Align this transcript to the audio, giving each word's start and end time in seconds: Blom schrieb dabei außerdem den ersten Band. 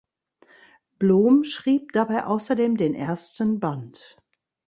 Blom 0.97 1.43
schrieb 1.43 1.91
dabei 1.91 2.23
außerdem 2.25 2.75
den 2.75 2.95
ersten 2.95 3.59
Band. 3.59 4.17